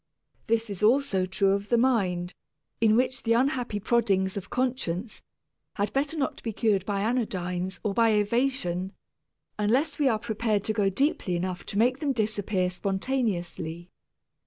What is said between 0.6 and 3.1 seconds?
is also true of the mind in